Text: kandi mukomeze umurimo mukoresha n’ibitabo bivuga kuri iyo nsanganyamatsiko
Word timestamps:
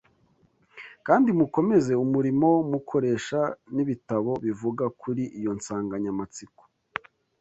kandi 1.07 1.29
mukomeze 1.39 1.93
umurimo 2.05 2.49
mukoresha 2.71 3.39
n’ibitabo 3.75 4.31
bivuga 4.45 4.85
kuri 5.01 5.23
iyo 5.39 5.51
nsanganyamatsiko 5.57 6.61